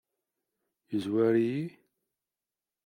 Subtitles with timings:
[0.91, 1.65] Yezwar-iyi?